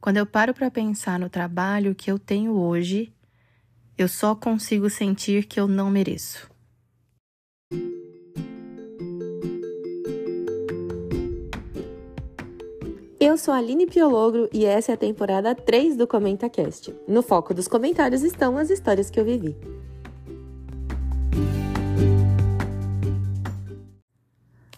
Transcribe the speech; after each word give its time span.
Quando 0.00 0.18
eu 0.18 0.26
paro 0.26 0.54
para 0.54 0.70
pensar 0.70 1.18
no 1.18 1.28
trabalho 1.28 1.94
que 1.94 2.10
eu 2.10 2.18
tenho 2.18 2.52
hoje, 2.52 3.12
eu 3.98 4.08
só 4.08 4.34
consigo 4.34 4.88
sentir 4.90 5.46
que 5.46 5.58
eu 5.58 5.66
não 5.66 5.90
mereço. 5.90 6.48
Eu 13.18 13.36
sou 13.36 13.52
a 13.52 13.56
Aline 13.56 13.86
Piologro 13.86 14.48
e 14.52 14.64
essa 14.64 14.92
é 14.92 14.94
a 14.94 14.98
temporada 14.98 15.54
3 15.54 15.96
do 15.96 16.06
ComentaCast. 16.06 16.94
No 17.08 17.22
foco 17.22 17.52
dos 17.52 17.66
comentários 17.66 18.22
estão 18.22 18.56
as 18.56 18.70
histórias 18.70 19.10
que 19.10 19.18
eu 19.18 19.24
vivi. 19.24 19.56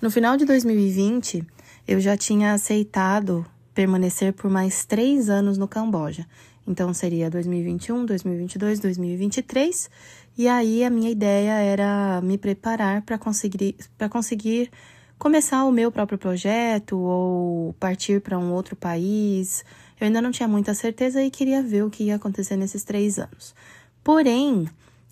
No 0.00 0.11
final 0.11 0.37
de 0.37 0.45
2020, 0.46 1.45
eu 1.87 2.00
já 2.00 2.16
tinha 2.16 2.55
aceitado 2.55 3.45
permanecer 3.79 4.32
por 4.32 4.50
mais 4.50 4.84
três 4.84 5.30
anos 5.30 5.56
no 5.56 5.68
Camboja. 5.68 6.26
Então 6.66 6.93
seria 6.93 7.30
2021, 7.30 8.07
2022, 8.07 8.80
2023. 8.80 9.89
E 10.36 10.48
aí 10.48 10.82
a 10.82 10.90
minha 10.90 11.08
ideia 11.08 11.53
era 11.53 12.20
me 12.20 12.36
preparar 12.36 13.03
para 13.03 13.17
conseguir, 13.17 13.76
para 13.96 14.08
conseguir 14.08 14.68
começar 15.17 15.64
o 15.64 15.70
meu 15.70 15.93
próprio 15.93 16.18
projeto 16.18 16.98
ou 16.98 17.72
partir 17.75 18.20
para 18.20 18.36
um 18.36 18.53
outro 18.53 18.75
país. 18.75 19.64
Eu 20.00 20.08
ainda 20.08 20.20
não 20.20 20.32
tinha 20.32 20.48
muita 20.48 20.75
certeza 20.75 21.22
e 21.22 21.31
queria 21.31 21.62
ver 21.62 21.84
o 21.84 21.90
que 21.90 22.03
ia 22.03 22.17
acontecer 22.17 22.56
nesses 22.56 22.82
três 22.82 23.17
anos. 23.17 23.54
Porém, 24.03 24.68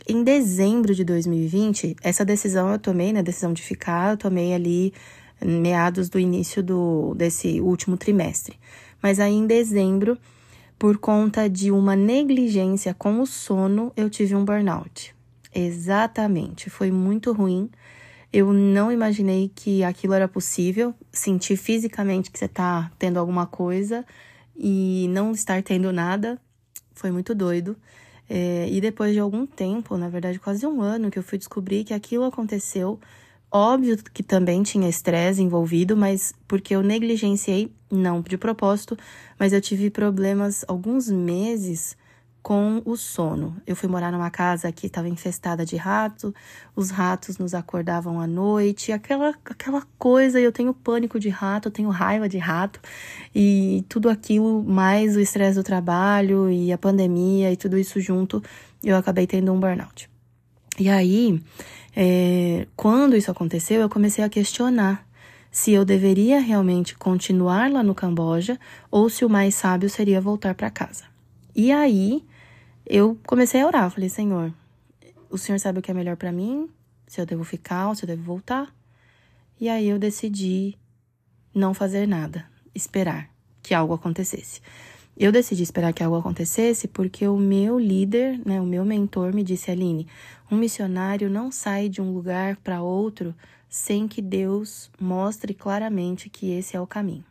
em 0.09 0.25
dezembro 0.25 0.93
de 0.93 1.05
2020, 1.05 1.95
essa 2.03 2.25
decisão 2.25 2.73
eu 2.73 2.81
tomei, 2.81 3.13
né? 3.13 3.23
Decisão 3.23 3.53
de 3.53 3.63
ficar, 3.63 4.11
eu 4.11 4.17
tomei 4.17 4.53
ali 4.53 4.93
meados 5.45 6.09
do 6.09 6.19
início 6.19 6.63
do, 6.63 7.15
desse 7.15 7.61
último 7.61 7.97
trimestre. 7.97 8.59
Mas 9.03 9.21
aí 9.21 9.35
em 9.35 9.47
dezembro, 9.47 10.19
por 10.79 10.99
conta 10.99 11.49
de 11.49 11.71
uma 11.71 11.97
negligência 11.97 12.95
com 12.95 13.21
o 13.21 13.27
sono, 13.27 13.93
eu 13.97 14.11
tive 14.11 14.35
um 14.35 14.45
burnout. 14.45 15.15
Exatamente, 15.55 16.69
foi 16.69 16.91
muito 16.91 17.33
ruim. 17.33 17.71
Eu 18.33 18.53
não 18.53 18.93
imaginei 18.93 19.51
que 19.55 19.83
aquilo 19.83 20.13
era 20.13 20.29
possível, 20.29 20.95
sentir 21.11 21.57
fisicamente 21.57 22.31
que 22.31 22.39
você 22.39 22.49
tá 22.49 22.91
tendo 22.99 23.19
alguma 23.19 23.47
coisa 23.47 24.05
e 24.55 25.07
não 25.11 25.33
estar 25.33 25.63
tendo 25.63 25.93
nada. 25.93 26.39
Foi 26.93 27.11
muito 27.11 27.35
doido. 27.35 27.77
É, 28.29 28.69
e 28.69 28.81
depois 28.81 29.13
de 29.13 29.21
algum 29.21 29.47
tempo, 29.47 29.97
na 29.97 30.09
verdade 30.09 30.39
quase 30.39 30.67
um 30.67 30.83
ano, 30.83 31.11
que 31.11 31.19
eu 31.19 31.23
fui 31.23 31.39
descobrir 31.39 31.85
que 31.85 31.95
aquilo 31.95 32.25
aconteceu. 32.25 32.99
Óbvio 33.51 33.97
que 34.13 34.23
também 34.23 34.63
tinha 34.63 34.89
estresse 34.89 35.43
envolvido, 35.43 35.97
mas 35.97 36.35
porque 36.49 36.75
eu 36.75 36.83
negligenciei, 36.83 37.73
não 37.91 38.21
de 38.21 38.37
propósito, 38.37 38.97
mas 39.39 39.53
eu 39.53 39.61
tive 39.61 39.89
problemas 39.89 40.65
alguns 40.69 41.09
meses 41.09 41.97
com 42.47 42.81
o 42.85 42.97
sono. 42.97 43.57
Eu 43.67 43.75
fui 43.75 43.89
morar 43.89 44.13
numa 44.13 44.31
casa 44.31 44.71
que 44.71 44.87
estava 44.87 45.09
infestada 45.09 45.67
de 45.67 45.75
rato, 45.75 46.33
os 46.77 46.91
ratos 46.91 47.39
nos 47.39 47.55
acordavam 47.55 48.21
à 48.21 48.27
noite, 48.27 48.93
aquela, 48.93 49.35
aquela 49.45 49.83
coisa, 49.99 50.39
eu 50.39 50.53
tenho 50.53 50.73
pânico 50.73 51.19
de 51.19 51.29
rato, 51.29 51.67
eu 51.67 51.73
tenho 51.73 51.89
raiva 51.89 52.29
de 52.29 52.39
rato, 52.39 52.81
e 53.35 53.85
tudo 53.89 54.09
aquilo, 54.09 54.63
mais 54.63 55.17
o 55.17 55.21
estresse 55.21 55.57
do 55.57 55.65
trabalho 55.65 56.49
e 56.49 56.71
a 56.71 56.79
pandemia 56.79 57.53
e 57.53 57.57
tudo 57.57 57.77
isso 57.77 58.01
junto, 58.01 58.41
eu 58.85 58.97
acabei 58.97 59.27
tendo 59.27 59.53
um 59.53 59.59
burnout. 59.59 60.09
E 60.79 60.89
aí, 60.89 61.43
é, 61.99 62.69
quando 62.77 63.17
isso 63.17 63.31
aconteceu, 63.31 63.81
eu 63.81 63.89
comecei 63.89 64.23
a 64.23 64.29
questionar 64.29 65.09
se 65.51 65.73
eu 65.73 65.83
deveria 65.83 66.39
realmente 66.39 66.95
continuar 66.95 67.71
lá 67.71 67.83
no 67.83 67.95
Camboja 67.95 68.61
ou 68.91 69.09
se 69.09 69.25
o 69.25 69.31
mais 69.31 69.55
sábio 69.55 69.89
seria 69.89 70.21
voltar 70.21 70.55
para 70.55 70.71
casa. 70.71 71.05
E 71.55 71.73
aí, 71.73 72.23
eu 72.85 73.19
comecei 73.27 73.63
a 73.63 73.67
orar. 73.67 73.91
Falei, 73.91 74.11
Senhor, 74.11 74.53
o 75.31 75.39
Senhor 75.39 75.59
sabe 75.59 75.79
o 75.79 75.83
que 75.83 75.91
é 75.91 75.95
melhor 75.95 76.17
para 76.17 76.31
mim, 76.31 76.69
se 77.07 77.19
eu 77.19 77.25
devo 77.25 77.45
ficar 77.45 77.89
ou 77.89 77.95
se 77.95 78.05
eu 78.05 78.07
devo 78.07 78.23
voltar. 78.23 78.71
E 79.59 79.71
aí 79.71 79.89
eu 79.89 79.99
decidi 79.99 80.77
não 81.55 81.73
fazer 81.73 82.07
nada, 82.07 82.45
esperar 82.75 83.31
que 83.63 83.73
algo 83.73 83.95
acontecesse. 83.95 84.61
Eu 85.17 85.33
decidi 85.33 85.63
esperar 85.63 85.95
que 85.95 86.03
algo 86.03 86.17
acontecesse 86.17 86.87
porque 86.87 87.27
o 87.27 87.39
meu 87.39 87.79
líder, 87.79 88.39
né, 88.45 88.61
o 88.61 88.67
meu 88.67 88.85
mentor 88.85 89.35
me 89.35 89.43
disse, 89.43 89.71
Aline, 89.71 90.07
um 90.51 90.57
missionário 90.59 91.31
não 91.31 91.51
sai 91.51 91.89
de 91.89 92.03
um 92.03 92.13
lugar 92.13 92.57
para 92.57 92.83
outro 92.83 93.35
sem 93.67 94.07
que 94.07 94.21
Deus 94.21 94.91
mostre 95.01 95.55
claramente 95.55 96.29
que 96.29 96.51
esse 96.51 96.77
é 96.77 96.81
o 96.81 96.87
caminho. 96.87 97.25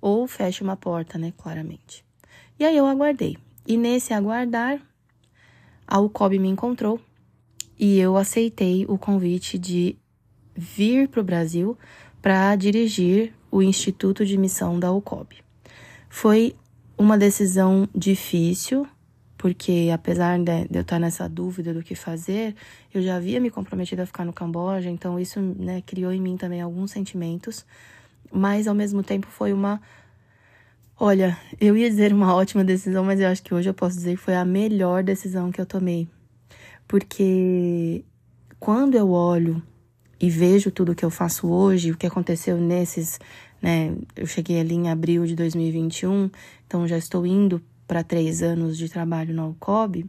Ou 0.00 0.28
feche 0.28 0.62
uma 0.62 0.76
porta, 0.76 1.18
né, 1.18 1.32
claramente. 1.36 2.04
E 2.56 2.64
aí 2.64 2.76
eu 2.76 2.86
aguardei. 2.86 3.36
E 3.66 3.76
nesse 3.76 4.14
aguardar, 4.14 4.80
a 5.86 5.98
UCOB 5.98 6.38
me 6.38 6.48
encontrou 6.48 7.00
e 7.76 7.98
eu 7.98 8.16
aceitei 8.16 8.84
o 8.88 8.96
convite 8.96 9.58
de 9.58 9.96
vir 10.54 11.08
para 11.08 11.20
o 11.20 11.24
Brasil 11.24 11.76
para 12.22 12.54
dirigir 12.54 13.34
o 13.50 13.60
Instituto 13.60 14.24
de 14.24 14.38
Missão 14.38 14.78
da 14.78 14.92
UCOB. 14.92 15.36
Foi 16.08 16.54
uma 16.98 17.16
decisão 17.16 17.88
difícil, 17.94 18.86
porque 19.36 19.88
apesar 19.94 20.38
de, 20.38 20.66
eu 20.72 20.82
estar 20.82 20.98
nessa 20.98 21.28
dúvida 21.28 21.72
do 21.72 21.82
que 21.82 21.94
fazer, 21.94 22.56
eu 22.92 23.00
já 23.00 23.16
havia 23.16 23.40
me 23.40 23.50
comprometido 23.50 24.02
a 24.02 24.06
ficar 24.06 24.24
no 24.24 24.32
Camboja, 24.32 24.90
então 24.90 25.18
isso 25.18 25.40
né, 25.40 25.80
criou 25.86 26.12
em 26.12 26.20
mim 26.20 26.36
também 26.36 26.60
alguns 26.60 26.90
sentimentos, 26.90 27.64
mas 28.32 28.66
ao 28.66 28.74
mesmo 28.74 29.02
tempo 29.02 29.28
foi 29.28 29.52
uma 29.52 29.80
Olha, 31.00 31.38
eu 31.60 31.76
ia 31.76 31.88
dizer 31.88 32.12
uma 32.12 32.34
ótima 32.34 32.64
decisão, 32.64 33.04
mas 33.04 33.20
eu 33.20 33.28
acho 33.28 33.40
que 33.42 33.54
hoje 33.54 33.70
eu 33.70 33.74
posso 33.74 33.96
dizer 33.96 34.16
que 34.16 34.22
foi 34.22 34.34
a 34.34 34.44
melhor 34.44 35.04
decisão 35.04 35.52
que 35.52 35.60
eu 35.60 35.66
tomei. 35.66 36.08
Porque 36.88 38.04
quando 38.58 38.96
eu 38.96 39.10
olho 39.10 39.62
e 40.20 40.28
vejo 40.28 40.72
tudo 40.72 40.96
que 40.96 41.04
eu 41.04 41.10
faço 41.10 41.46
hoje, 41.48 41.92
o 41.92 41.96
que 41.96 42.06
aconteceu 42.06 42.56
nesses, 42.56 43.20
né? 43.60 43.94
Eu 44.16 44.26
cheguei 44.26 44.60
ali 44.60 44.74
em 44.74 44.88
abril 44.88 45.26
de 45.26 45.34
2021, 45.34 46.30
então 46.66 46.86
já 46.86 46.96
estou 46.96 47.26
indo 47.26 47.62
para 47.86 48.04
três 48.04 48.42
anos 48.42 48.76
de 48.76 48.88
trabalho 48.88 49.34
na 49.34 49.46
UCOB. 49.46 50.06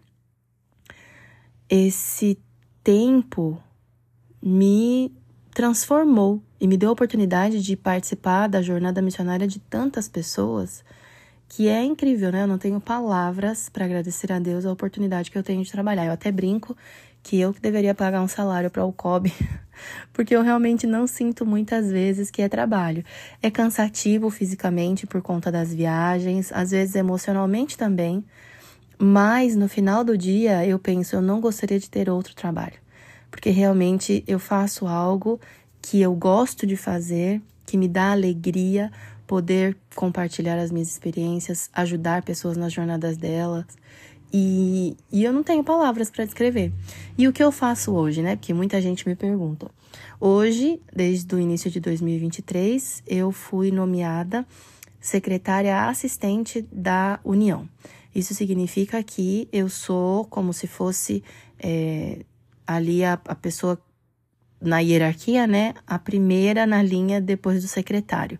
Esse 1.69 2.37
tempo 2.83 3.61
me 4.41 5.11
transformou 5.53 6.41
e 6.59 6.67
me 6.67 6.77
deu 6.77 6.89
a 6.89 6.93
oportunidade 6.93 7.61
de 7.61 7.75
participar 7.75 8.47
da 8.47 8.61
jornada 8.61 9.01
missionária 9.01 9.47
de 9.47 9.59
tantas 9.59 10.07
pessoas 10.07 10.83
que 11.47 11.67
é 11.67 11.83
incrível, 11.83 12.31
né? 12.31 12.43
Eu 12.43 12.47
não 12.47 12.59
tenho 12.59 12.79
palavras 12.79 13.69
para 13.69 13.83
agradecer 13.85 14.31
a 14.31 14.39
Deus 14.39 14.65
a 14.65 14.71
oportunidade 14.71 15.31
que 15.31 15.37
eu 15.37 15.43
tenho 15.43 15.63
de 15.63 15.71
trabalhar. 15.71 16.05
Eu 16.05 16.11
até 16.11 16.31
brinco 16.31 16.77
que 17.23 17.39
eu 17.39 17.53
que 17.53 17.61
deveria 17.61 17.93
pagar 17.93 18.21
um 18.21 18.27
salário 18.27 18.69
para 18.69 18.85
o 18.85 18.93
COB, 18.93 19.31
porque 20.13 20.35
eu 20.35 20.41
realmente 20.41 20.87
não 20.87 21.05
sinto 21.07 21.45
muitas 21.45 21.91
vezes 21.91 22.31
que 22.31 22.41
é 22.41 22.49
trabalho. 22.49 23.03
É 23.41 23.49
cansativo 23.49 24.29
fisicamente 24.29 25.05
por 25.05 25.21
conta 25.21 25.51
das 25.51 25.73
viagens, 25.73 26.51
às 26.51 26.71
vezes 26.71 26.95
emocionalmente 26.95 27.77
também, 27.77 28.23
mas 28.97 29.55
no 29.55 29.69
final 29.69 30.03
do 30.03 30.17
dia 30.17 30.65
eu 30.65 30.77
penso, 30.77 31.15
eu 31.15 31.21
não 31.21 31.39
gostaria 31.39 31.79
de 31.79 31.89
ter 31.89 32.09
outro 32.09 32.35
trabalho 32.35 32.79
porque 33.29 33.49
realmente 33.49 34.23
eu 34.27 34.39
faço 34.39 34.87
algo 34.87 35.39
que 35.81 36.01
eu 36.01 36.13
gosto 36.13 36.65
de 36.65 36.75
fazer, 36.75 37.41
que 37.65 37.77
me 37.77 37.87
dá 37.87 38.11
alegria 38.11 38.91
poder 39.25 39.77
compartilhar 39.95 40.57
as 40.57 40.71
minhas 40.71 40.89
experiências, 40.89 41.69
ajudar 41.73 42.23
pessoas 42.23 42.57
nas 42.57 42.73
jornadas 42.73 43.15
delas. 43.15 43.65
E, 44.31 44.95
e 45.11 45.23
eu 45.23 45.33
não 45.33 45.43
tenho 45.43 45.63
palavras 45.63 46.09
para 46.09 46.25
descrever. 46.25 46.71
E 47.17 47.27
o 47.27 47.33
que 47.33 47.43
eu 47.43 47.51
faço 47.51 47.93
hoje, 47.93 48.21
né? 48.21 48.35
Porque 48.35 48.53
muita 48.53 48.81
gente 48.81 49.07
me 49.07 49.15
pergunta. 49.15 49.69
Hoje, 50.19 50.79
desde 50.95 51.33
o 51.33 51.39
início 51.39 51.71
de 51.71 51.79
2023, 51.79 53.03
eu 53.07 53.31
fui 53.31 53.71
nomeada 53.71 54.45
secretária 54.99 55.87
assistente 55.87 56.67
da 56.71 57.19
União. 57.23 57.67
Isso 58.13 58.33
significa 58.33 59.01
que 59.01 59.47
eu 59.51 59.69
sou 59.69 60.25
como 60.25 60.51
se 60.51 60.67
fosse 60.67 61.23
é, 61.57 62.25
ali 62.67 63.03
a, 63.03 63.13
a 63.13 63.35
pessoa 63.35 63.81
na 64.61 64.79
hierarquia, 64.79 65.47
né, 65.47 65.73
a 65.87 65.97
primeira 65.97 66.65
na 66.65 66.83
linha 66.83 67.21
depois 67.21 67.61
do 67.61 67.67
secretário. 67.67 68.37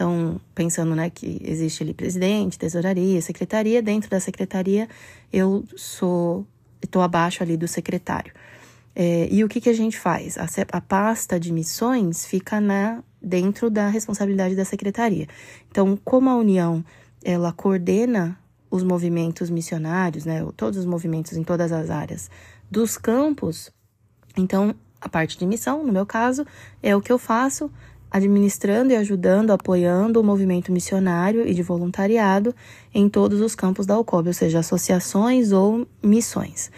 Então, 0.00 0.40
pensando, 0.54 0.96
né, 0.96 1.10
que 1.10 1.38
existe 1.44 1.82
ali 1.82 1.92
presidente, 1.92 2.58
tesouraria, 2.58 3.20
secretaria, 3.20 3.82
dentro 3.82 4.08
da 4.08 4.18
secretaria 4.18 4.88
eu 5.30 5.62
sou, 5.76 6.46
estou 6.82 7.02
abaixo 7.02 7.42
ali 7.42 7.54
do 7.54 7.68
secretário. 7.68 8.32
É, 8.96 9.28
e 9.30 9.44
o 9.44 9.48
que, 9.48 9.60
que 9.60 9.68
a 9.68 9.74
gente 9.74 9.98
faz? 9.98 10.38
A, 10.38 10.46
a 10.72 10.80
pasta 10.80 11.38
de 11.38 11.52
missões 11.52 12.24
fica 12.24 12.62
na 12.62 13.04
dentro 13.20 13.68
da 13.68 13.88
responsabilidade 13.88 14.56
da 14.56 14.64
secretaria. 14.64 15.26
Então, 15.70 15.98
como 16.02 16.30
a 16.30 16.34
União 16.34 16.82
ela 17.22 17.52
coordena 17.52 18.40
os 18.70 18.82
movimentos 18.82 19.50
missionários, 19.50 20.24
né, 20.24 20.42
todos 20.56 20.78
os 20.78 20.86
movimentos 20.86 21.34
em 21.34 21.44
todas 21.44 21.72
as 21.72 21.90
áreas 21.90 22.30
dos 22.70 22.96
campos. 22.96 23.70
Então, 24.34 24.74
a 24.98 25.10
parte 25.10 25.36
de 25.36 25.44
missão, 25.44 25.84
no 25.84 25.92
meu 25.92 26.06
caso, 26.06 26.46
é 26.82 26.96
o 26.96 27.02
que 27.02 27.12
eu 27.12 27.18
faço 27.18 27.70
administrando 28.10 28.92
e 28.92 28.96
ajudando, 28.96 29.50
apoiando 29.50 30.20
o 30.20 30.24
movimento 30.24 30.72
missionário 30.72 31.46
e 31.46 31.54
de 31.54 31.62
voluntariado 31.62 32.54
em 32.92 33.08
todos 33.08 33.40
os 33.40 33.54
campos 33.54 33.86
da 33.86 33.98
UCOB, 33.98 34.28
ou 34.28 34.34
seja, 34.34 34.58
associações 34.58 35.52
ou 35.52 35.86
missões. 36.02 36.70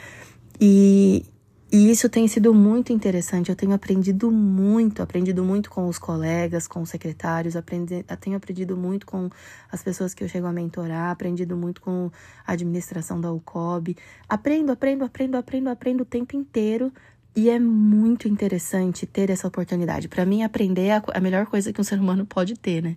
E, 0.61 1.25
e 1.73 1.91
isso 1.91 2.07
tem 2.09 2.29
sido 2.29 2.53
muito 2.53 2.93
interessante. 2.93 3.49
Eu 3.49 3.57
tenho 3.57 3.73
aprendido 3.73 4.31
muito, 4.31 5.03
aprendido 5.03 5.43
muito 5.43 5.71
com 5.71 5.89
os 5.89 5.99
colegas, 5.99 6.69
com 6.69 6.83
os 6.83 6.91
secretários, 6.91 7.57
aprendi, 7.57 8.05
tenho 8.21 8.37
aprendido 8.37 8.77
muito 8.77 9.07
com 9.07 9.31
as 9.71 9.83
pessoas 9.83 10.13
que 10.13 10.23
eu 10.23 10.29
chego 10.29 10.47
a 10.47 10.53
mentorar, 10.53 11.11
aprendido 11.11 11.57
muito 11.57 11.81
com 11.81 12.11
a 12.47 12.53
administração 12.53 13.19
da 13.19 13.33
UCOB. 13.33 13.97
Aprendo, 14.29 14.71
aprendo, 14.71 15.05
aprendo, 15.05 15.37
aprendo, 15.37 15.71
aprendo 15.71 16.03
o 16.03 16.07
tempo 16.07 16.37
inteiro. 16.37 16.93
E 17.35 17.49
é 17.49 17.59
muito 17.59 18.29
interessante 18.29 19.07
ter 19.07 19.31
essa 19.31 19.49
oportunidade. 19.49 20.07
Para 20.07 20.27
mim, 20.27 20.43
aprender 20.43 20.89
é 20.89 21.03
a 21.15 21.21
melhor 21.21 21.47
coisa 21.47 21.73
que 21.73 21.81
um 21.81 21.85
ser 21.85 21.99
humano 21.99 22.27
pode 22.27 22.55
ter, 22.55 22.83
né? 22.83 22.95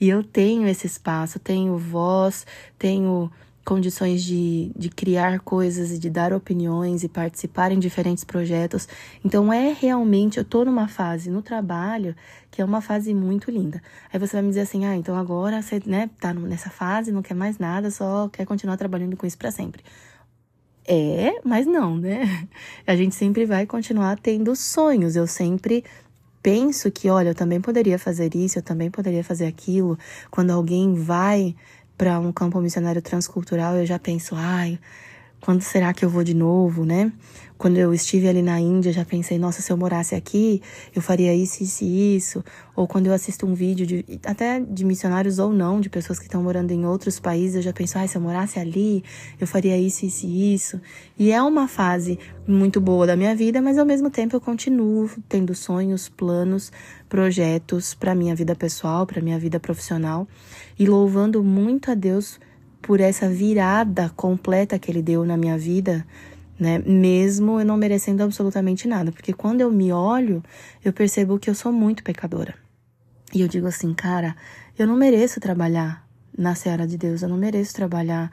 E 0.00 0.08
eu 0.08 0.24
tenho 0.24 0.66
esse 0.66 0.86
espaço, 0.86 1.38
tenho 1.38 1.76
voz, 1.76 2.46
tenho 2.78 3.30
condições 3.62 4.22
de, 4.24 4.72
de 4.76 4.88
criar 4.88 5.40
coisas 5.40 5.90
e 5.90 5.98
de 5.98 6.08
dar 6.08 6.32
opiniões 6.32 7.02
e 7.02 7.08
participar 7.08 7.72
em 7.72 7.78
diferentes 7.78 8.24
projetos. 8.24 8.88
Então 9.22 9.52
é 9.52 9.72
realmente, 9.78 10.38
eu 10.38 10.44
tô 10.44 10.64
numa 10.64 10.88
fase 10.88 11.30
no 11.30 11.42
trabalho 11.42 12.14
que 12.50 12.62
é 12.62 12.64
uma 12.64 12.80
fase 12.80 13.12
muito 13.12 13.50
linda. 13.50 13.82
Aí 14.12 14.18
você 14.18 14.32
vai 14.36 14.42
me 14.42 14.48
dizer 14.48 14.62
assim: 14.62 14.86
"Ah, 14.86 14.96
então 14.96 15.16
agora 15.16 15.60
você, 15.60 15.82
né, 15.84 16.08
tá 16.20 16.32
nessa 16.32 16.70
fase, 16.70 17.12
não 17.12 17.22
quer 17.22 17.34
mais 17.34 17.58
nada, 17.58 17.90
só 17.90 18.28
quer 18.28 18.46
continuar 18.46 18.76
trabalhando 18.78 19.16
com 19.16 19.26
isso 19.26 19.36
para 19.36 19.50
sempre". 19.50 19.82
É, 20.86 21.40
mas 21.44 21.66
não, 21.66 21.96
né? 21.96 22.46
A 22.86 22.94
gente 22.94 23.14
sempre 23.14 23.46
vai 23.46 23.66
continuar 23.66 24.18
tendo 24.18 24.54
sonhos. 24.54 25.16
Eu 25.16 25.26
sempre 25.26 25.84
penso 26.42 26.90
que, 26.90 27.08
olha, 27.08 27.30
eu 27.30 27.34
também 27.34 27.60
poderia 27.60 27.98
fazer 27.98 28.34
isso, 28.34 28.58
eu 28.58 28.62
também 28.62 28.90
poderia 28.90 29.24
fazer 29.24 29.46
aquilo. 29.46 29.98
Quando 30.30 30.50
alguém 30.50 30.94
vai 30.94 31.54
para 31.96 32.18
um 32.18 32.32
campo 32.32 32.60
missionário 32.60 33.00
transcultural, 33.00 33.76
eu 33.76 33.86
já 33.86 33.98
penso, 33.98 34.34
ai, 34.36 34.78
quando 35.44 35.60
será 35.60 35.92
que 35.92 36.02
eu 36.02 36.08
vou 36.08 36.24
de 36.24 36.32
novo, 36.32 36.86
né? 36.86 37.12
Quando 37.58 37.76
eu 37.76 37.92
estive 37.92 38.26
ali 38.26 38.40
na 38.40 38.58
Índia, 38.58 38.90
já 38.90 39.04
pensei, 39.04 39.38
nossa, 39.38 39.60
se 39.60 39.70
eu 39.70 39.76
morasse 39.76 40.14
aqui, 40.14 40.62
eu 40.94 41.02
faria 41.02 41.34
isso, 41.34 41.62
isso 41.62 41.84
e 41.84 42.16
isso. 42.16 42.44
Ou 42.74 42.88
quando 42.88 43.08
eu 43.08 43.12
assisto 43.12 43.46
um 43.46 43.52
vídeo, 43.52 43.86
de, 43.86 44.04
até 44.24 44.58
de 44.58 44.86
missionários 44.86 45.38
ou 45.38 45.52
não, 45.52 45.82
de 45.82 45.90
pessoas 45.90 46.18
que 46.18 46.24
estão 46.24 46.42
morando 46.42 46.70
em 46.70 46.86
outros 46.86 47.20
países, 47.20 47.56
eu 47.56 47.62
já 47.62 47.74
penso, 47.74 47.98
ai, 47.98 48.08
se 48.08 48.16
eu 48.16 48.22
morasse 48.22 48.58
ali, 48.58 49.04
eu 49.38 49.46
faria 49.46 49.76
isso, 49.76 50.06
isso 50.06 50.24
e 50.24 50.54
isso. 50.54 50.80
E 51.18 51.30
é 51.30 51.42
uma 51.42 51.68
fase 51.68 52.18
muito 52.48 52.80
boa 52.80 53.06
da 53.06 53.14
minha 53.14 53.36
vida, 53.36 53.60
mas 53.60 53.76
ao 53.76 53.84
mesmo 53.84 54.08
tempo 54.08 54.34
eu 54.34 54.40
continuo 54.40 55.10
tendo 55.28 55.54
sonhos, 55.54 56.08
planos, 56.08 56.72
projetos 57.06 57.92
para 57.92 58.14
minha 58.14 58.34
vida 58.34 58.54
pessoal, 58.56 59.06
para 59.06 59.20
minha 59.20 59.38
vida 59.38 59.60
profissional 59.60 60.26
e 60.78 60.86
louvando 60.86 61.44
muito 61.44 61.90
a 61.90 61.94
Deus 61.94 62.40
por 62.84 63.00
essa 63.00 63.26
virada 63.26 64.10
completa 64.14 64.78
que 64.78 64.90
ele 64.90 65.00
deu 65.00 65.24
na 65.24 65.38
minha 65.38 65.56
vida, 65.56 66.06
né? 66.60 66.78
Mesmo 66.80 67.58
eu 67.58 67.64
não 67.64 67.78
merecendo 67.78 68.22
absolutamente 68.22 68.86
nada, 68.86 69.10
porque 69.10 69.32
quando 69.32 69.62
eu 69.62 69.70
me 69.70 69.90
olho, 69.90 70.44
eu 70.84 70.92
percebo 70.92 71.38
que 71.38 71.48
eu 71.48 71.54
sou 71.54 71.72
muito 71.72 72.04
pecadora. 72.04 72.54
E 73.34 73.40
eu 73.40 73.48
digo 73.48 73.66
assim, 73.66 73.94
cara, 73.94 74.36
eu 74.78 74.86
não 74.86 74.96
mereço 74.96 75.40
trabalhar 75.40 76.06
na 76.36 76.54
seara 76.54 76.86
de 76.86 76.98
Deus, 76.98 77.22
eu 77.22 77.28
não 77.28 77.38
mereço 77.38 77.72
trabalhar 77.72 78.30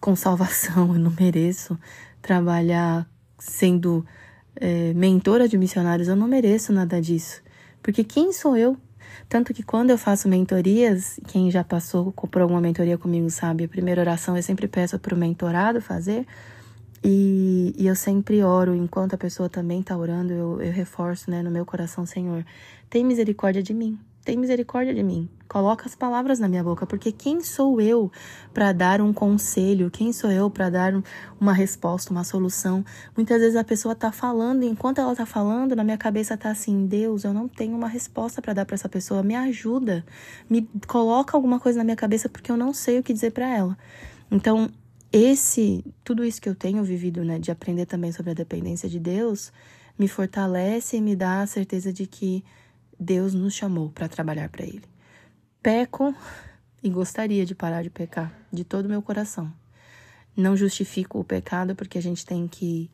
com 0.00 0.16
salvação, 0.16 0.88
eu 0.94 0.98
não 0.98 1.12
mereço 1.12 1.78
trabalhar 2.20 3.08
sendo 3.38 4.04
é, 4.56 4.92
mentora 4.92 5.48
de 5.48 5.56
missionários, 5.56 6.08
eu 6.08 6.16
não 6.16 6.26
mereço 6.26 6.72
nada 6.72 7.00
disso. 7.00 7.40
Porque 7.80 8.02
quem 8.02 8.32
sou 8.32 8.56
eu 8.56 8.76
tanto 9.28 9.52
que 9.52 9.62
quando 9.62 9.90
eu 9.90 9.98
faço 9.98 10.28
mentorias, 10.28 11.18
quem 11.28 11.50
já 11.50 11.64
passou 11.64 12.12
por 12.12 12.42
alguma 12.42 12.60
mentoria 12.60 12.96
comigo 12.96 13.28
sabe, 13.30 13.64
a 13.64 13.68
primeira 13.68 14.00
oração 14.00 14.36
eu 14.36 14.42
sempre 14.42 14.68
peço 14.68 14.98
para 14.98 15.14
o 15.14 15.18
mentorado 15.18 15.80
fazer. 15.80 16.26
E, 17.04 17.74
e, 17.78 17.86
eu 17.86 17.94
sempre 17.94 18.42
oro, 18.42 18.74
enquanto 18.74 19.14
a 19.14 19.18
pessoa 19.18 19.48
também 19.48 19.80
está 19.80 19.96
orando, 19.96 20.32
eu, 20.32 20.62
eu 20.62 20.72
reforço 20.72 21.30
né, 21.30 21.42
no 21.42 21.50
meu 21.50 21.64
coração, 21.64 22.04
Senhor, 22.04 22.44
tem 22.90 23.04
misericórdia 23.04 23.62
de 23.62 23.72
mim 23.72 23.98
tem 24.26 24.36
misericórdia 24.36 24.92
de 24.92 25.04
mim. 25.04 25.28
Coloca 25.48 25.86
as 25.86 25.94
palavras 25.94 26.40
na 26.40 26.48
minha 26.48 26.62
boca, 26.62 26.84
porque 26.84 27.12
quem 27.12 27.40
sou 27.40 27.80
eu 27.80 28.10
para 28.52 28.72
dar 28.72 29.00
um 29.00 29.12
conselho? 29.12 29.88
Quem 29.88 30.12
sou 30.12 30.32
eu 30.32 30.50
para 30.50 30.68
dar 30.68 30.92
uma 31.40 31.52
resposta, 31.52 32.10
uma 32.10 32.24
solução? 32.24 32.84
Muitas 33.16 33.40
vezes 33.40 33.54
a 33.54 33.62
pessoa 33.62 33.92
está 33.92 34.10
falando, 34.10 34.64
e 34.64 34.66
enquanto 34.66 34.98
ela 34.98 35.12
está 35.12 35.24
falando, 35.24 35.76
na 35.76 35.84
minha 35.84 35.96
cabeça 35.96 36.34
está 36.34 36.50
assim: 36.50 36.86
Deus, 36.86 37.22
eu 37.22 37.32
não 37.32 37.46
tenho 37.46 37.76
uma 37.76 37.86
resposta 37.86 38.42
para 38.42 38.52
dar 38.52 38.66
para 38.66 38.74
essa 38.74 38.88
pessoa. 38.88 39.22
Me 39.22 39.36
ajuda, 39.36 40.04
me 40.50 40.68
coloca 40.88 41.36
alguma 41.36 41.60
coisa 41.60 41.78
na 41.78 41.84
minha 41.84 41.96
cabeça, 41.96 42.28
porque 42.28 42.50
eu 42.50 42.56
não 42.56 42.74
sei 42.74 42.98
o 42.98 43.02
que 43.04 43.12
dizer 43.12 43.30
para 43.30 43.48
ela. 43.48 43.78
Então, 44.28 44.68
esse, 45.12 45.84
tudo 46.02 46.24
isso 46.24 46.42
que 46.42 46.48
eu 46.48 46.54
tenho 46.56 46.82
vivido, 46.82 47.24
né, 47.24 47.38
de 47.38 47.52
aprender 47.52 47.86
também 47.86 48.10
sobre 48.10 48.32
a 48.32 48.34
dependência 48.34 48.88
de 48.88 48.98
Deus, 48.98 49.52
me 49.96 50.08
fortalece 50.08 50.96
e 50.96 51.00
me 51.00 51.14
dá 51.14 51.42
a 51.42 51.46
certeza 51.46 51.92
de 51.92 52.08
que 52.08 52.44
Deus 52.98 53.34
nos 53.34 53.54
chamou 53.54 53.90
para 53.90 54.08
trabalhar 54.08 54.48
para 54.48 54.64
Ele. 54.64 54.84
Peco 55.62 56.14
e 56.82 56.88
gostaria 56.88 57.44
de 57.44 57.54
parar 57.54 57.82
de 57.82 57.90
pecar 57.90 58.32
de 58.52 58.64
todo 58.64 58.86
o 58.86 58.88
meu 58.88 59.02
coração. 59.02 59.52
Não 60.36 60.56
justifico 60.56 61.18
o 61.18 61.24
pecado 61.24 61.74
porque 61.74 61.98
a 61.98 62.02
gente 62.02 62.24
tem 62.24 62.46
que 62.46 62.90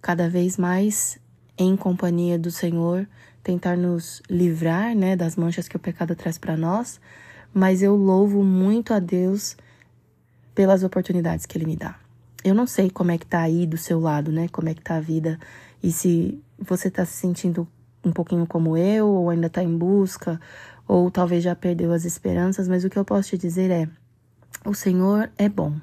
cada 0.00 0.28
vez 0.28 0.56
mais 0.56 1.18
em 1.56 1.76
companhia 1.76 2.38
do 2.38 2.50
Senhor 2.50 3.06
tentar 3.42 3.76
nos 3.76 4.22
livrar, 4.28 4.94
né, 4.94 5.16
das 5.16 5.36
manchas 5.36 5.68
que 5.68 5.76
o 5.76 5.80
pecado 5.80 6.14
traz 6.14 6.38
para 6.38 6.56
nós, 6.56 7.00
mas 7.52 7.82
eu 7.82 7.96
louvo 7.96 8.42
muito 8.42 8.94
a 8.94 8.98
Deus 8.98 9.56
pelas 10.54 10.82
oportunidades 10.82 11.46
que 11.46 11.56
ele 11.56 11.66
me 11.66 11.76
dá. 11.76 11.98
Eu 12.44 12.54
não 12.54 12.66
sei 12.66 12.90
como 12.90 13.10
é 13.10 13.18
que 13.18 13.26
tá 13.26 13.40
aí 13.40 13.66
do 13.66 13.76
seu 13.76 14.00
lado, 14.00 14.32
né? 14.32 14.48
Como 14.48 14.68
é 14.68 14.74
que 14.74 14.82
tá 14.82 14.96
a 14.96 15.00
vida 15.00 15.38
e 15.82 15.92
se 15.92 16.42
você 16.58 16.90
tá 16.90 17.04
se 17.04 17.12
sentindo 17.12 17.68
um 18.04 18.12
pouquinho 18.12 18.46
como 18.46 18.76
eu, 18.76 19.08
ou 19.08 19.30
ainda 19.30 19.46
está 19.46 19.62
em 19.62 19.76
busca, 19.76 20.40
ou 20.86 21.10
talvez 21.10 21.42
já 21.42 21.54
perdeu 21.54 21.92
as 21.92 22.04
esperanças, 22.04 22.68
mas 22.68 22.84
o 22.84 22.90
que 22.90 22.98
eu 22.98 23.04
posso 23.04 23.30
te 23.30 23.38
dizer 23.38 23.70
é: 23.70 23.88
o 24.64 24.74
Senhor 24.74 25.30
é 25.38 25.48
bom. 25.48 25.74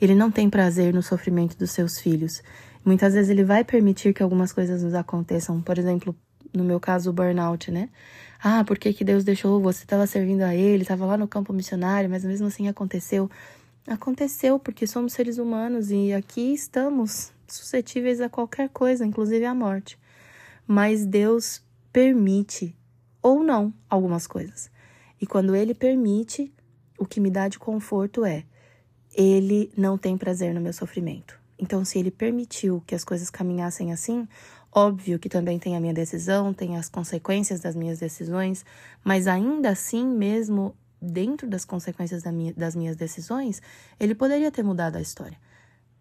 Ele 0.00 0.14
não 0.14 0.30
tem 0.30 0.48
prazer 0.48 0.94
no 0.94 1.02
sofrimento 1.02 1.56
dos 1.58 1.72
seus 1.72 1.98
filhos. 1.98 2.42
Muitas 2.84 3.12
vezes 3.12 3.28
ele 3.28 3.44
vai 3.44 3.62
permitir 3.62 4.14
que 4.14 4.22
algumas 4.22 4.52
coisas 4.52 4.82
nos 4.82 4.94
aconteçam. 4.94 5.60
Por 5.60 5.78
exemplo, 5.78 6.16
no 6.54 6.64
meu 6.64 6.80
caso, 6.80 7.10
o 7.10 7.12
burnout, 7.12 7.70
né? 7.70 7.90
Ah, 8.42 8.64
por 8.64 8.78
que, 8.78 8.94
que 8.94 9.04
Deus 9.04 9.22
deixou? 9.22 9.60
Você 9.60 9.84
estava 9.84 10.06
servindo 10.06 10.40
a 10.40 10.54
Ele, 10.54 10.82
estava 10.82 11.04
lá 11.04 11.18
no 11.18 11.28
campo 11.28 11.52
missionário, 11.52 12.08
mas 12.08 12.24
mesmo 12.24 12.46
assim 12.46 12.68
aconteceu. 12.68 13.30
Aconteceu 13.86 14.58
porque 14.58 14.86
somos 14.86 15.12
seres 15.12 15.36
humanos 15.36 15.90
e 15.90 16.14
aqui 16.14 16.54
estamos 16.54 17.32
suscetíveis 17.46 18.22
a 18.22 18.30
qualquer 18.30 18.70
coisa, 18.70 19.04
inclusive 19.04 19.44
a 19.44 19.54
morte 19.54 19.99
mas 20.72 21.04
Deus 21.04 21.60
permite 21.92 22.78
ou 23.20 23.42
não 23.42 23.74
algumas 23.88 24.24
coisas. 24.24 24.70
E 25.20 25.26
quando 25.26 25.56
ele 25.56 25.74
permite, 25.74 26.54
o 26.96 27.04
que 27.04 27.18
me 27.18 27.28
dá 27.28 27.48
de 27.48 27.58
conforto 27.58 28.24
é 28.24 28.44
ele 29.12 29.72
não 29.76 29.98
tem 29.98 30.16
prazer 30.16 30.54
no 30.54 30.60
meu 30.60 30.72
sofrimento. 30.72 31.36
Então, 31.58 31.84
se 31.84 31.98
ele 31.98 32.12
permitiu 32.12 32.80
que 32.86 32.94
as 32.94 33.02
coisas 33.02 33.30
caminhassem 33.30 33.90
assim, 33.90 34.28
óbvio 34.70 35.18
que 35.18 35.28
também 35.28 35.58
tem 35.58 35.76
a 35.76 35.80
minha 35.80 35.92
decisão, 35.92 36.54
tem 36.54 36.76
as 36.76 36.88
consequências 36.88 37.58
das 37.58 37.74
minhas 37.74 37.98
decisões, 37.98 38.64
mas 39.02 39.26
ainda 39.26 39.70
assim, 39.70 40.06
mesmo 40.06 40.72
dentro 41.02 41.48
das 41.48 41.64
consequências 41.64 42.22
da 42.22 42.30
minha, 42.30 42.54
das 42.54 42.76
minhas 42.76 42.94
decisões, 42.94 43.60
ele 43.98 44.14
poderia 44.14 44.52
ter 44.52 44.62
mudado 44.62 44.94
a 44.94 45.00
história. 45.00 45.36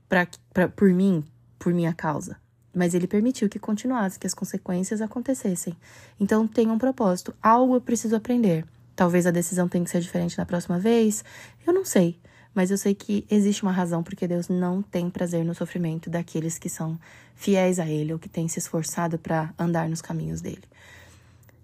Pra, 0.07 0.27
pra, 0.53 0.69
por 0.69 0.93
mim, 0.93 1.25
por 1.57 1.73
minha 1.73 1.91
causa 1.91 2.37
mas 2.79 2.93
ele 2.93 3.07
permitiu 3.07 3.49
que 3.49 3.59
continuasse, 3.59 4.17
que 4.17 4.25
as 4.25 4.33
consequências 4.33 5.01
acontecessem. 5.01 5.75
Então 6.17 6.47
tem 6.47 6.69
um 6.69 6.77
propósito. 6.77 7.35
Algo 7.43 7.75
eu 7.75 7.81
preciso 7.81 8.15
aprender. 8.15 8.65
Talvez 8.95 9.27
a 9.27 9.31
decisão 9.31 9.67
tenha 9.67 9.83
que 9.83 9.89
ser 9.89 9.99
diferente 9.99 10.37
na 10.37 10.45
próxima 10.45 10.79
vez. 10.79 11.21
Eu 11.67 11.73
não 11.73 11.83
sei. 11.83 12.17
Mas 12.55 12.71
eu 12.71 12.77
sei 12.77 12.95
que 12.95 13.25
existe 13.29 13.63
uma 13.63 13.73
razão 13.73 14.01
porque 14.01 14.25
Deus 14.25 14.47
não 14.47 14.81
tem 14.81 15.09
prazer 15.09 15.43
no 15.43 15.53
sofrimento 15.53 16.09
daqueles 16.09 16.57
que 16.57 16.69
são 16.69 16.97
fiéis 17.35 17.79
a 17.79 17.85
Ele 17.85 18.13
ou 18.13 18.17
que 18.17 18.29
têm 18.29 18.47
se 18.47 18.59
esforçado 18.59 19.19
para 19.19 19.53
andar 19.59 19.89
nos 19.89 20.01
caminhos 20.01 20.39
dele. 20.39 20.63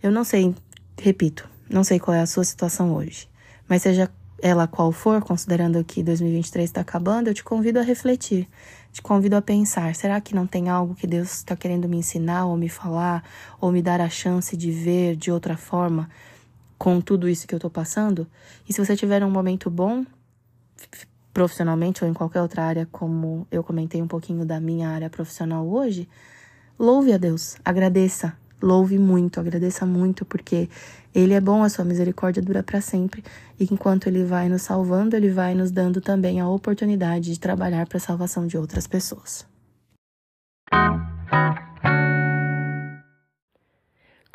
Eu 0.04 0.12
não 0.12 0.26
sei, 0.26 0.54
repito, 1.00 1.50
não 1.70 1.86
sei 1.86 1.98
qual 1.98 2.14
é 2.14 2.20
a 2.20 2.28
sua 2.28 2.44
situação 2.44 2.94
hoje, 2.94 3.30
mas 3.70 3.84
seja 3.84 4.12
ela 4.42 4.68
qual 4.68 4.92
for, 4.92 5.22
considerando 5.22 5.84
que 5.84 6.04
2023 6.04 6.70
está 6.70 6.82
acabando, 6.82 7.30
eu 7.30 7.34
te 7.34 7.44
convido 7.44 7.80
a 7.80 7.82
refletir, 7.82 8.48
te 8.92 9.02
convido 9.02 9.36
a 9.36 9.42
pensar: 9.42 9.94
será 9.96 10.20
que 10.20 10.36
não 10.36 10.46
tem 10.46 10.70
algo 10.70 10.96
que 10.96 11.08
Deus 11.08 11.38
está 11.38 11.56
querendo 11.56 11.88
me 11.88 11.98
ensinar, 11.98 12.46
ou 12.46 12.58
me 12.58 12.70
falar, 12.70 13.24
ou 13.60 13.72
me 13.72 13.82
dar 13.82 14.02
a 14.02 14.10
chance 14.10 14.56
de 14.56 14.72
ver 14.72 15.16
de 15.16 15.32
outra 15.32 15.56
forma 15.58 16.10
com 16.78 17.00
tudo 17.00 17.30
isso 17.30 17.48
que 17.48 17.54
eu 17.54 17.58
estou 17.58 17.72
passando? 17.72 18.28
E 18.68 18.74
se 18.74 18.84
você 18.84 18.96
tiver 18.96 19.24
um 19.24 19.32
momento 19.32 19.70
bom, 19.70 20.06
profissionalmente 21.34 22.04
ou 22.04 22.10
em 22.10 22.14
qualquer 22.14 22.42
outra 22.42 22.64
área, 22.64 22.88
como 22.92 23.48
eu 23.52 23.64
comentei 23.64 24.02
um 24.02 24.08
pouquinho 24.08 24.46
da 24.46 24.60
minha 24.60 24.90
área 24.90 25.10
profissional 25.10 25.68
hoje, 25.68 26.08
louve 26.78 27.12
a 27.12 27.18
Deus, 27.18 27.58
agradeça, 27.64 28.38
louve 28.62 28.98
muito, 28.98 29.40
agradeça 29.40 29.86
muito, 29.86 30.26
porque 30.26 30.70
ele 31.14 31.34
é 31.34 31.42
bom, 31.42 31.64
a 31.64 31.70
sua 31.70 31.86
misericórdia 31.86 32.42
dura 32.42 32.62
para 32.62 32.82
sempre, 32.82 33.24
e 33.60 33.66
enquanto 33.72 34.08
ele 34.08 34.24
vai 34.24 34.50
nos 34.50 34.64
salvando, 34.64 35.16
ele 35.16 35.30
vai 35.30 35.56
nos 35.56 35.72
dando 35.72 36.02
também 36.02 36.40
a 36.40 36.48
oportunidade 36.48 37.32
de 37.32 37.40
trabalhar 37.40 37.88
para 37.88 37.98
a 37.98 38.02
salvação 38.02 38.48
de 38.48 38.58
outras 38.58 38.88
pessoas. 38.88 39.46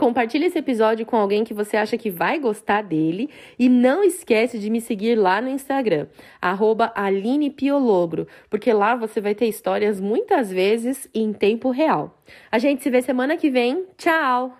Compartilhe 0.00 0.46
esse 0.46 0.58
episódio 0.58 1.04
com 1.04 1.14
alguém 1.14 1.44
que 1.44 1.52
você 1.52 1.76
acha 1.76 1.98
que 1.98 2.08
vai 2.08 2.38
gostar 2.38 2.80
dele 2.80 3.28
e 3.58 3.68
não 3.68 4.02
esquece 4.02 4.58
de 4.58 4.70
me 4.70 4.80
seguir 4.80 5.14
lá 5.14 5.42
no 5.42 5.50
Instagram, 5.50 6.06
@alinepiologro, 6.94 8.26
porque 8.48 8.72
lá 8.72 8.96
você 8.96 9.20
vai 9.20 9.34
ter 9.34 9.44
histórias 9.44 10.00
muitas 10.00 10.50
vezes 10.50 11.06
em 11.12 11.34
tempo 11.34 11.68
real. 11.70 12.18
A 12.50 12.58
gente 12.58 12.82
se 12.82 12.88
vê 12.88 13.02
semana 13.02 13.36
que 13.36 13.50
vem. 13.50 13.84
Tchau! 13.98 14.59